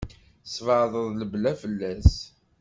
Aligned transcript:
Tesbeɛdeḍ 0.43 1.07
lebla 1.13 1.53
fell-as. 1.61 2.13